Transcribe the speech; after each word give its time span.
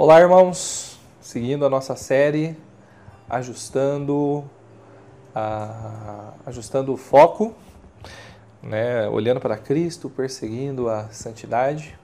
Olá, 0.00 0.20
irmãos. 0.20 0.96
Seguindo 1.20 1.66
a 1.66 1.68
nossa 1.68 1.96
série, 1.96 2.56
ajustando, 3.28 4.44
a, 5.34 6.34
ajustando 6.46 6.92
o 6.94 6.96
foco, 6.96 7.52
né? 8.62 9.08
olhando 9.08 9.40
para 9.40 9.56
Cristo, 9.56 10.08
perseguindo 10.08 10.88
a 10.88 11.08
santidade. 11.08 11.98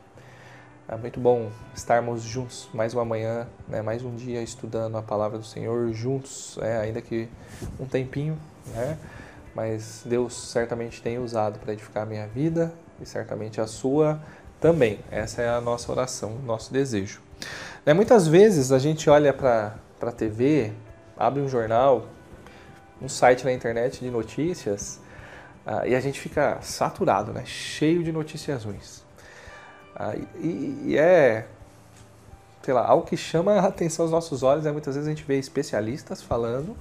É 0.88 0.96
muito 0.96 1.20
bom 1.20 1.52
estarmos 1.72 2.24
juntos 2.24 2.68
mais 2.74 2.94
uma 2.94 3.04
manhã, 3.04 3.46
né? 3.68 3.80
mais 3.80 4.04
um 4.04 4.16
dia 4.16 4.42
estudando 4.42 4.96
a 4.96 5.02
palavra 5.02 5.38
do 5.38 5.44
Senhor 5.44 5.92
juntos, 5.92 6.58
né? 6.60 6.80
ainda 6.80 7.00
que 7.00 7.28
um 7.78 7.86
tempinho, 7.86 8.36
né? 8.74 8.98
mas 9.54 10.02
Deus 10.04 10.34
certamente 10.34 11.00
tem 11.00 11.20
usado 11.20 11.60
para 11.60 11.72
edificar 11.72 12.02
a 12.02 12.06
minha 12.06 12.26
vida 12.26 12.74
e 13.00 13.06
certamente 13.06 13.60
a 13.60 13.68
sua 13.68 14.20
também. 14.60 14.98
Essa 15.12 15.42
é 15.42 15.48
a 15.48 15.60
nossa 15.60 15.92
oração, 15.92 16.32
nosso 16.44 16.72
desejo. 16.72 17.22
Né, 17.84 17.92
muitas 17.92 18.26
vezes 18.26 18.72
a 18.72 18.78
gente 18.78 19.10
olha 19.10 19.30
para 19.30 19.74
a 20.00 20.10
TV, 20.10 20.72
abre 21.18 21.42
um 21.42 21.48
jornal, 21.48 22.06
um 23.00 23.10
site 23.10 23.44
na 23.44 23.52
internet 23.52 24.00
de 24.00 24.10
notícias 24.10 24.98
uh, 25.66 25.86
e 25.86 25.94
a 25.94 26.00
gente 26.00 26.18
fica 26.18 26.56
saturado, 26.62 27.30
né? 27.34 27.44
cheio 27.44 28.02
de 28.02 28.10
notícias 28.10 28.64
ruins. 28.64 29.04
Uh, 29.94 30.26
e, 30.40 30.82
e, 30.86 30.98
é, 30.98 31.46
sei 32.62 32.72
lá, 32.72 32.86
algo 32.86 33.06
que 33.06 33.18
chama 33.18 33.52
a 33.52 33.66
atenção 33.66 34.06
aos 34.06 34.12
nossos 34.12 34.42
olhos. 34.42 34.64
Né? 34.64 34.72
Muitas 34.72 34.94
vezes 34.94 35.06
a 35.06 35.10
gente 35.10 35.24
vê 35.24 35.38
especialistas 35.38 36.22
falando 36.22 36.74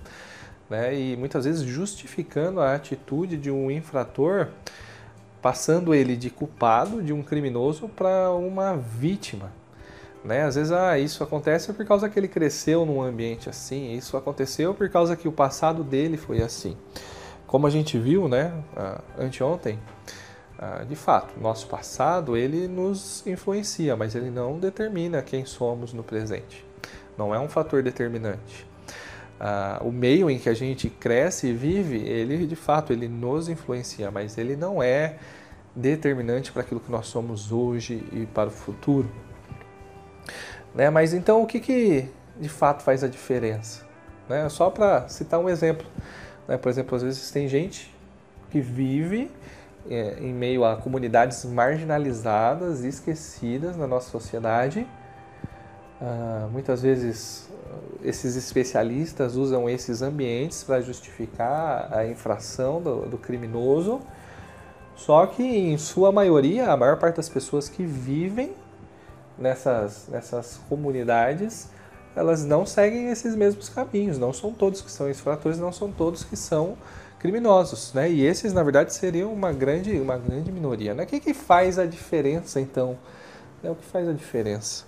né? 0.70 0.98
e 0.98 1.18
muitas 1.18 1.44
vezes 1.44 1.64
justificando 1.64 2.62
a 2.62 2.76
atitude 2.76 3.36
de 3.36 3.52
um 3.52 3.70
infrator, 3.70 4.48
passando 5.42 5.94
ele 5.94 6.16
de 6.16 6.30
culpado, 6.30 7.04
de 7.04 7.12
um 7.12 7.22
criminoso, 7.22 7.90
para 7.90 8.32
uma 8.32 8.78
vítima. 8.78 9.52
Né? 10.24 10.44
Às 10.44 10.56
vezes, 10.56 10.72
ah, 10.72 10.98
isso 10.98 11.24
acontece 11.24 11.74
por 11.74 11.86
causa 11.86 12.08
que 12.08 12.18
ele 12.18 12.28
cresceu 12.28 12.86
num 12.86 13.02
ambiente 13.02 13.50
assim, 13.50 13.94
isso 13.94 14.16
aconteceu 14.16 14.74
por 14.74 14.90
causa 14.90 15.16
que 15.16 15.28
o 15.28 15.32
passado 15.32 15.84
dele 15.84 16.16
foi 16.16 16.42
assim. 16.42 16.78
Como 17.46 17.68
a 17.68 17.70
gente 17.70 18.00
viu, 18.00 18.28
né, 18.28 18.54
anteontem, 19.20 19.78
de 20.88 20.96
fato, 20.96 21.40
nosso 21.40 21.68
passado 21.68 22.38
ele 22.38 22.68
nos 22.68 23.28
influencia, 23.28 23.96
mas 23.96 24.16
ele 24.16 24.32
não 24.32 24.58
determina 24.58 25.22
quem 25.22 25.46
somos 25.46 25.94
no 25.94 26.04
presente. 26.04 26.66
Não 27.18 27.36
é 27.36 27.40
um 27.40 27.50
fator 27.50 27.84
determinante. 27.84 28.66
o 29.82 29.92
meio 29.92 30.30
em 30.30 30.40
que 30.40 30.48
a 30.50 30.54
gente 30.54 30.90
cresce 30.90 31.48
e 31.48 31.54
vive, 31.54 31.98
ele 31.98 32.48
de 32.48 32.56
fato 32.56 32.94
ele 32.94 33.08
nos 33.08 33.50
influencia, 33.50 34.10
mas 34.10 34.38
ele 34.38 34.56
não 34.56 34.82
é 34.82 35.18
determinante 35.76 36.52
para 36.52 36.62
aquilo 36.62 36.80
que 36.80 36.92
nós 36.92 37.08
somos 37.08 37.52
hoje 37.52 38.04
e 38.12 38.26
para 38.26 38.48
o 38.48 38.52
futuro. 38.52 39.10
Né? 40.74 40.90
Mas 40.90 41.14
então 41.14 41.42
o 41.42 41.48
que, 41.48 41.60
que 41.60 42.10
de 42.40 42.50
fato 42.50 42.84
faz 42.84 43.04
a 43.04 43.08
diferença? 43.08 43.84
Né? 44.28 44.48
Só 44.50 44.70
para 44.70 45.08
citar 45.08 45.40
um 45.40 45.50
exemplo. 45.50 45.86
Né? 46.48 46.58
Por 46.58 46.70
exemplo, 46.70 46.96
às 46.96 47.04
vezes 47.04 47.32
tem 47.32 47.48
gente 47.48 47.94
que 48.50 48.60
vive 48.60 49.32
é, 49.90 50.18
em 50.20 50.34
meio 50.34 50.64
a 50.64 50.76
comunidades 50.78 51.44
marginalizadas 51.46 52.84
e 52.84 52.88
esquecidas 52.88 53.76
na 53.76 53.88
nossa 53.88 54.10
sociedade. 54.10 54.88
Ah, 56.02 56.48
muitas 56.52 56.82
vezes 56.82 57.50
esses 58.04 58.36
especialistas 58.36 59.36
usam 59.36 59.70
esses 59.70 60.02
ambientes 60.02 60.64
para 60.64 60.82
justificar 60.82 61.90
a 61.94 62.06
infração 62.06 62.82
do, 62.82 63.06
do 63.06 63.18
criminoso. 63.18 64.02
Só 64.96 65.26
que, 65.26 65.44
em 65.44 65.78
sua 65.78 66.12
maioria, 66.12 66.72
a 66.72 66.78
maior 66.78 66.98
parte 66.98 67.18
das 67.18 67.30
pessoas 67.30 67.70
que 67.70 67.84
vivem 67.84 68.54
nessas, 69.38 70.08
nessas 70.10 70.60
comunidades, 70.70 71.70
elas 72.16 72.46
não 72.46 72.66
seguem 72.66 73.10
esses 73.10 73.36
mesmos 73.36 73.70
caminhos. 73.70 74.18
Não 74.18 74.34
são 74.34 74.52
todos 74.52 74.82
que 74.82 74.92
são 74.92 75.10
infratores, 75.10 75.58
não 75.58 75.72
são 75.72 75.92
todos 75.92 76.24
que 76.24 76.36
são 76.36 76.78
criminosos, 77.20 77.94
né? 77.94 78.12
E 78.12 78.22
esses, 78.26 78.54
na 78.54 78.62
verdade, 78.62 78.94
seriam 78.94 79.32
uma 79.32 79.52
grande, 79.54 79.98
uma 80.00 80.18
grande 80.18 80.52
minoria. 80.52 80.94
Né? 80.94 81.04
O 81.04 81.08
que, 81.08 81.20
que 81.20 81.34
faz 81.34 81.80
a 81.80 81.86
diferença, 81.86 82.60
então? 82.60 82.98
É 83.64 83.72
o 83.72 83.76
que 83.76 83.86
faz 83.86 84.08
a 84.10 84.12
diferença? 84.12 84.84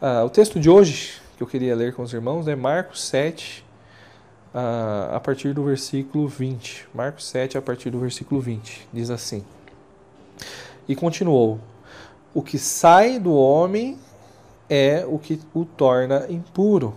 Ah, 0.00 0.22
o 0.24 0.30
texto 0.30 0.60
de 0.60 0.68
hoje 0.68 1.20
que 1.36 1.42
eu 1.42 1.46
queria 1.46 1.74
ler 1.74 1.94
com 1.94 2.02
os 2.02 2.12
irmãos 2.12 2.46
é 2.48 2.54
Marcos 2.54 3.02
7, 3.04 3.64
ah, 4.52 5.12
a 5.14 5.20
partir 5.20 5.54
do 5.54 5.64
versículo 5.64 6.28
20. 6.28 6.88
Marcos 6.92 7.26
7, 7.28 7.56
a 7.56 7.62
partir 7.62 7.88
do 7.90 7.98
versículo 7.98 8.40
20. 8.40 8.88
Diz 8.92 9.08
assim: 9.08 9.42
E 10.86 10.94
continuou 10.94 11.58
o 12.34 12.42
que 12.42 12.58
sai 12.58 13.18
do 13.18 13.32
homem 13.32 13.98
é 14.68 15.04
o 15.06 15.18
que 15.18 15.40
o 15.54 15.64
torna 15.64 16.26
impuro. 16.28 16.94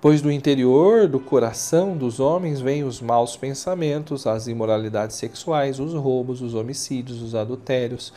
Pois 0.00 0.22
do 0.22 0.30
interior 0.30 1.08
do 1.08 1.18
coração 1.18 1.96
dos 1.96 2.20
homens 2.20 2.60
vêm 2.60 2.84
os 2.84 3.00
maus 3.00 3.36
pensamentos, 3.36 4.28
as 4.28 4.46
imoralidades 4.46 5.16
sexuais, 5.16 5.80
os 5.80 5.92
roubos, 5.92 6.40
os 6.40 6.54
homicídios, 6.54 7.20
os 7.20 7.34
adultérios, 7.34 8.12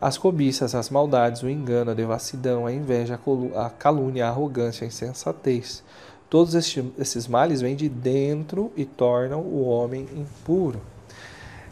as 0.00 0.16
cobiças, 0.16 0.76
as 0.76 0.90
maldades, 0.90 1.42
o 1.42 1.48
engano, 1.48 1.90
a 1.90 1.94
devassidão, 1.94 2.66
a 2.66 2.72
inveja, 2.72 3.18
a 3.56 3.70
calúnia, 3.70 4.26
a 4.26 4.28
arrogância, 4.28 4.84
a 4.84 4.88
insensatez. 4.88 5.82
Todos 6.30 6.54
esses 6.54 7.26
males 7.26 7.60
vêm 7.60 7.74
de 7.74 7.88
dentro 7.88 8.70
e 8.76 8.84
tornam 8.84 9.40
o 9.40 9.64
homem 9.64 10.06
impuro. 10.14 10.80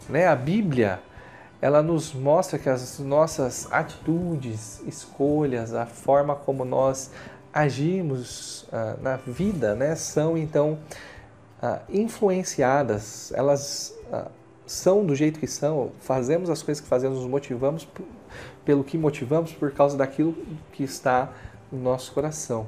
Né? 0.09 0.27
A 0.27 0.35
Bíblia 0.35 0.99
ela 1.63 1.81
nos 1.81 2.13
mostra 2.13 2.59
que 2.59 2.67
as 2.67 2.99
nossas 2.99 3.71
atitudes, 3.71 4.81
escolhas, 4.85 5.73
a 5.73 5.85
forma 5.85 6.35
como 6.35 6.65
nós 6.65 7.09
agimos 7.53 8.63
uh, 8.63 9.01
na 9.01 9.15
vida, 9.15 9.73
né, 9.73 9.95
são 9.95 10.37
então 10.37 10.77
uh, 11.63 11.79
influenciadas, 11.87 13.31
elas 13.33 13.97
uh, 14.11 14.29
são 14.65 15.05
do 15.05 15.15
jeito 15.15 15.39
que 15.39 15.47
são, 15.47 15.93
fazemos 16.01 16.49
as 16.49 16.61
coisas 16.61 16.81
que 16.81 16.87
fazemos, 16.89 17.19
nos 17.19 17.29
motivamos 17.29 17.87
pelo 18.65 18.83
que 18.83 18.97
motivamos 18.97 19.53
por 19.53 19.71
causa 19.71 19.95
daquilo 19.95 20.35
que 20.73 20.83
está 20.83 21.31
no 21.71 21.79
nosso 21.79 22.11
coração. 22.11 22.67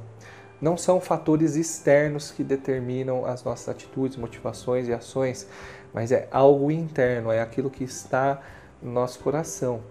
Não 0.61 0.77
são 0.77 1.01
fatores 1.01 1.57
externos 1.57 2.31
que 2.31 2.45
determinam 2.45 3.25
as 3.25 3.43
nossas 3.43 3.67
atitudes, 3.67 4.15
motivações 4.15 4.87
e 4.87 4.93
ações, 4.93 5.49
mas 5.93 6.13
é 6.13 6.29
algo 6.31 6.71
interno, 6.71 7.29
é 7.29 7.41
aquilo 7.41 7.69
que 7.69 7.83
está 7.83 8.41
no 8.85 8.91
nosso 8.91 9.19
coração. 9.19 9.81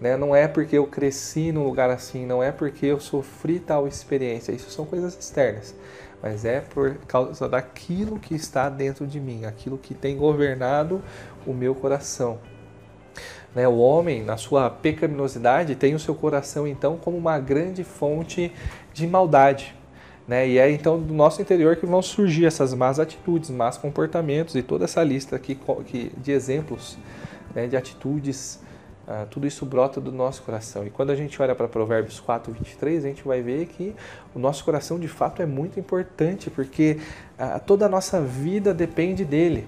Né? 0.00 0.16
Não 0.16 0.34
é 0.34 0.46
porque 0.46 0.78
eu 0.78 0.86
cresci 0.86 1.52
num 1.52 1.64
lugar 1.64 1.90
assim, 1.90 2.24
não 2.24 2.42
é 2.42 2.52
porque 2.52 2.86
eu 2.86 3.00
sofri 3.00 3.58
tal 3.58 3.86
experiência. 3.86 4.52
Isso 4.52 4.70
são 4.70 4.86
coisas 4.86 5.18
externas. 5.18 5.74
Mas 6.22 6.44
é 6.44 6.60
por 6.60 6.94
causa 7.06 7.48
daquilo 7.48 8.18
que 8.18 8.34
está 8.34 8.68
dentro 8.68 9.06
de 9.06 9.20
mim, 9.20 9.44
aquilo 9.44 9.76
que 9.76 9.92
tem 9.92 10.16
governado 10.16 11.02
o 11.46 11.52
meu 11.52 11.74
coração. 11.74 12.38
Né? 13.54 13.68
O 13.68 13.76
homem, 13.76 14.22
na 14.22 14.36
sua 14.36 14.70
pecaminosidade, 14.70 15.74
tem 15.74 15.94
o 15.94 15.98
seu 15.98 16.14
coração 16.14 16.66
então 16.66 16.96
como 16.96 17.16
uma 17.16 17.38
grande 17.38 17.84
fonte 17.84 18.50
de 18.92 19.06
maldade. 19.06 19.74
Né? 20.26 20.48
E 20.48 20.58
é 20.58 20.70
então 20.70 20.98
do 20.98 21.12
nosso 21.12 21.42
interior 21.42 21.76
que 21.76 21.84
vão 21.84 22.00
surgir 22.00 22.46
essas 22.46 22.72
más 22.72 22.98
atitudes, 22.98 23.50
más 23.50 23.76
comportamentos 23.76 24.54
e 24.54 24.62
toda 24.62 24.84
essa 24.84 25.02
lista 25.04 25.36
aqui 25.36 25.58
de 26.16 26.32
exemplos 26.32 26.96
né, 27.54 27.66
de 27.66 27.76
atitudes, 27.76 28.60
uh, 29.06 29.26
tudo 29.30 29.46
isso 29.46 29.64
brota 29.64 30.00
do 30.00 30.10
nosso 30.10 30.42
coração. 30.42 30.86
E 30.86 30.90
quando 30.90 31.10
a 31.10 31.14
gente 31.14 31.40
olha 31.40 31.54
para 31.54 31.68
Provérbios 31.68 32.20
4, 32.20 32.52
23, 32.52 33.04
a 33.04 33.08
gente 33.08 33.24
vai 33.24 33.42
ver 33.42 33.66
que 33.66 33.94
o 34.34 34.38
nosso 34.38 34.64
coração 34.64 34.98
de 34.98 35.08
fato 35.08 35.42
é 35.42 35.46
muito 35.46 35.78
importante, 35.78 36.50
porque 36.50 36.98
uh, 37.38 37.60
toda 37.64 37.86
a 37.86 37.88
nossa 37.88 38.20
vida 38.20 38.74
depende 38.74 39.24
dele. 39.24 39.66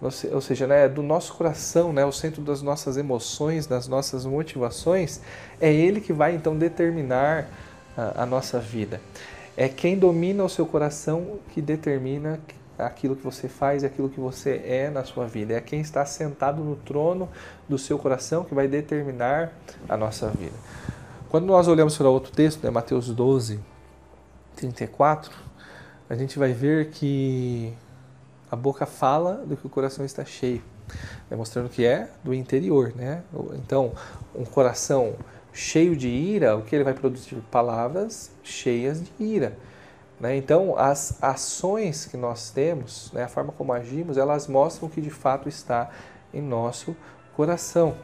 Ou 0.00 0.40
seja, 0.42 0.66
né, 0.66 0.88
do 0.88 1.02
nosso 1.02 1.32
coração, 1.34 1.90
né, 1.90 2.04
o 2.04 2.12
centro 2.12 2.42
das 2.42 2.60
nossas 2.60 2.98
emoções, 2.98 3.66
das 3.66 3.88
nossas 3.88 4.26
motivações, 4.26 5.22
é 5.58 5.72
ele 5.72 6.02
que 6.02 6.12
vai 6.12 6.34
então 6.34 6.54
determinar 6.54 7.48
a, 7.96 8.24
a 8.24 8.26
nossa 8.26 8.58
vida. 8.58 9.00
É 9.56 9.68
quem 9.68 9.98
domina 9.98 10.44
o 10.44 10.50
seu 10.50 10.66
coração 10.66 11.38
que 11.54 11.62
determina 11.62 12.38
aquilo 12.78 13.16
que 13.16 13.22
você 13.22 13.48
faz 13.48 13.84
aquilo 13.84 14.08
que 14.08 14.20
você 14.20 14.62
é 14.64 14.90
na 14.90 15.04
sua 15.04 15.26
vida. 15.26 15.54
É 15.54 15.60
quem 15.60 15.80
está 15.80 16.04
sentado 16.04 16.62
no 16.62 16.76
trono 16.76 17.28
do 17.68 17.78
seu 17.78 17.98
coração 17.98 18.44
que 18.44 18.54
vai 18.54 18.68
determinar 18.68 19.52
a 19.88 19.96
nossa 19.96 20.28
vida. 20.28 20.56
Quando 21.28 21.46
nós 21.46 21.68
olhamos 21.68 21.96
para 21.96 22.08
outro 22.08 22.32
texto, 22.32 22.62
né, 22.62 22.70
Mateus 22.70 23.08
12, 23.08 23.60
34, 24.54 25.32
a 26.08 26.14
gente 26.14 26.38
vai 26.38 26.52
ver 26.52 26.90
que 26.90 27.74
a 28.50 28.56
boca 28.56 28.86
fala 28.86 29.44
do 29.44 29.56
que 29.56 29.66
o 29.66 29.70
coração 29.70 30.04
está 30.04 30.24
cheio, 30.24 30.62
né, 31.28 31.36
mostrando 31.36 31.68
que 31.68 31.84
é 31.84 32.08
do 32.22 32.32
interior. 32.32 32.92
Né? 32.94 33.22
Então, 33.54 33.92
um 34.34 34.44
coração 34.44 35.14
cheio 35.52 35.96
de 35.96 36.08
ira, 36.08 36.56
o 36.56 36.62
que 36.62 36.76
ele 36.76 36.84
vai 36.84 36.94
produzir? 36.94 37.36
Palavras 37.50 38.30
cheias 38.42 39.02
de 39.02 39.24
ira. 39.24 39.56
Né? 40.18 40.36
Então, 40.36 40.78
as 40.78 41.22
ações 41.22 42.06
que 42.06 42.16
nós 42.16 42.50
temos, 42.50 43.10
né, 43.12 43.24
a 43.24 43.28
forma 43.28 43.52
como 43.52 43.72
agimos, 43.72 44.16
elas 44.16 44.46
mostram 44.46 44.88
o 44.88 44.90
que 44.90 45.00
de 45.00 45.10
fato 45.10 45.48
está 45.48 45.90
em 46.32 46.40
nosso 46.40 46.96
coração. 47.34 47.94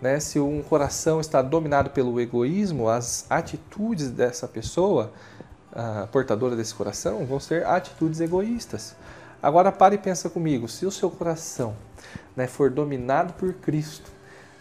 né, 0.00 0.20
se 0.20 0.38
um 0.38 0.62
coração 0.62 1.20
está 1.20 1.40
dominado 1.40 1.90
pelo 1.90 2.20
egoísmo, 2.20 2.88
as 2.88 3.26
atitudes 3.30 4.10
dessa 4.10 4.46
pessoa, 4.46 5.12
portadora 6.10 6.56
desse 6.56 6.74
coração, 6.74 7.24
vão 7.26 7.38
ser 7.40 7.66
atitudes 7.66 8.20
egoístas. 8.20 8.96
Agora 9.42 9.70
pare 9.70 9.96
e 9.96 9.98
pensa 9.98 10.30
comigo, 10.30 10.68
se 10.68 10.86
o 10.86 10.90
seu 10.90 11.10
coração 11.10 11.76
né, 12.34 12.46
for 12.46 12.70
dominado 12.70 13.34
por 13.34 13.52
Cristo, 13.54 14.10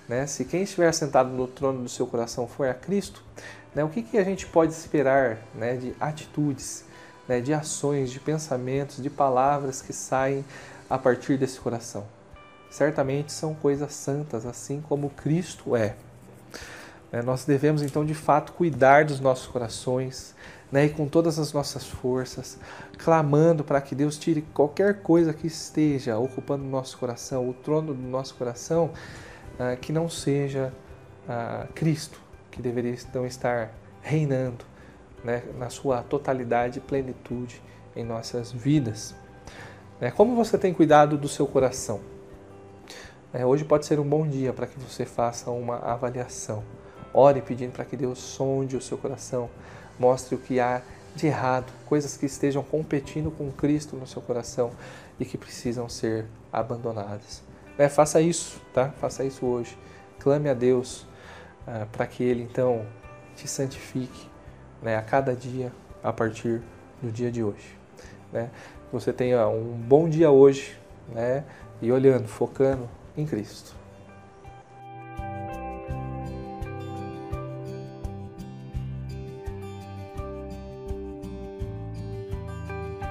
né, 0.07 0.27
se 0.27 0.45
quem 0.45 0.63
estiver 0.63 0.91
sentado 0.93 1.29
no 1.29 1.47
trono 1.47 1.83
do 1.83 1.89
seu 1.89 2.05
coração 2.07 2.47
for 2.47 2.67
a 2.67 2.73
Cristo, 2.73 3.23
né, 3.73 3.83
o 3.83 3.89
que, 3.89 4.01
que 4.01 4.17
a 4.17 4.23
gente 4.23 4.45
pode 4.45 4.71
esperar 4.73 5.39
né, 5.53 5.75
de 5.75 5.95
atitudes, 5.99 6.85
né, 7.27 7.41
de 7.41 7.53
ações, 7.53 8.11
de 8.11 8.19
pensamentos, 8.19 9.01
de 9.01 9.09
palavras 9.09 9.81
que 9.81 9.93
saem 9.93 10.45
a 10.89 10.97
partir 10.97 11.37
desse 11.37 11.59
coração? 11.59 12.05
certamente 12.75 13.31
são 13.31 13.53
coisas 13.53 13.93
santas, 13.93 14.45
assim 14.45 14.81
como 14.81 15.09
Cristo 15.09 15.77
é. 15.77 15.95
Né, 17.09 17.21
nós 17.21 17.45
devemos 17.45 17.81
então 17.81 18.05
de 18.05 18.13
fato 18.13 18.51
cuidar 18.51 19.05
dos 19.05 19.21
nossos 19.21 19.47
corações 19.47 20.35
né, 20.69 20.85
e 20.85 20.89
com 20.89 21.07
todas 21.07 21.39
as 21.39 21.53
nossas 21.53 21.85
forças, 21.85 22.57
clamando 22.97 23.63
para 23.63 23.79
que 23.79 23.95
Deus 23.95 24.17
tire 24.17 24.41
qualquer 24.53 25.01
coisa 25.01 25.33
que 25.33 25.47
esteja 25.47 26.17
ocupando 26.17 26.65
o 26.65 26.69
nosso 26.69 26.97
coração, 26.97 27.47
o 27.47 27.53
trono 27.53 27.93
do 27.93 28.01
nosso 28.01 28.35
coração, 28.35 28.91
ah, 29.59 29.75
que 29.75 29.91
não 29.91 30.09
seja 30.09 30.73
ah, 31.27 31.67
Cristo, 31.73 32.19
que 32.51 32.61
deveria 32.61 32.91
então 32.91 33.25
estar 33.25 33.71
reinando 34.01 34.65
né, 35.23 35.43
na 35.57 35.69
sua 35.69 36.03
totalidade 36.03 36.79
e 36.79 36.81
plenitude 36.81 37.61
em 37.95 38.03
nossas 38.03 38.51
vidas. 38.51 39.15
Né, 39.99 40.11
como 40.11 40.35
você 40.35 40.57
tem 40.57 40.73
cuidado 40.73 41.17
do 41.17 41.27
seu 41.27 41.47
coração? 41.47 41.99
É, 43.33 43.45
hoje 43.45 43.65
pode 43.65 43.85
ser 43.85 43.99
um 43.99 44.07
bom 44.07 44.25
dia 44.25 44.53
para 44.53 44.65
que 44.65 44.79
você 44.79 45.05
faça 45.05 45.51
uma 45.51 45.77
avaliação. 45.79 46.63
Ore 47.13 47.41
pedindo 47.41 47.71
para 47.71 47.83
que 47.83 47.97
Deus 47.97 48.19
sonde 48.19 48.77
o 48.77 48.81
seu 48.81 48.97
coração, 48.97 49.49
mostre 49.99 50.35
o 50.35 50.37
que 50.37 50.59
há 50.59 50.81
de 51.15 51.27
errado, 51.27 51.71
coisas 51.85 52.17
que 52.17 52.25
estejam 52.25 52.61
competindo 52.61 53.31
com 53.31 53.51
Cristo 53.51 53.95
no 53.95 54.05
seu 54.05 54.21
coração 54.21 54.71
e 55.19 55.25
que 55.25 55.37
precisam 55.37 55.87
ser 55.87 56.25
abandonadas. 56.51 57.41
É, 57.77 57.89
faça 57.89 58.21
isso, 58.21 58.61
tá? 58.73 58.89
Faça 58.99 59.23
isso 59.23 59.45
hoje. 59.45 59.77
Clame 60.19 60.49
a 60.49 60.53
Deus 60.53 61.05
ah, 61.67 61.85
para 61.91 62.07
que 62.07 62.23
Ele 62.23 62.43
então 62.43 62.85
te 63.35 63.47
santifique 63.47 64.29
né, 64.81 64.95
a 64.95 65.01
cada 65.01 65.35
dia 65.35 65.71
a 66.01 66.13
partir 66.13 66.61
do 67.01 67.11
dia 67.11 67.31
de 67.31 67.43
hoje. 67.43 67.77
Né? 68.31 68.49
Você 68.91 69.11
tenha 69.11 69.47
um 69.47 69.73
bom 69.73 70.07
dia 70.07 70.31
hoje 70.31 70.77
né? 71.09 71.43
e 71.81 71.91
olhando, 71.91 72.27
focando 72.27 72.89
em 73.17 73.25
Cristo. 73.25 73.75